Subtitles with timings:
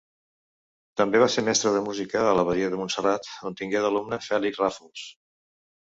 [1.01, 5.11] També va ser mestre de música a l'abadia de Montserrat, on tingué d'alumne Fèlix Ràfols.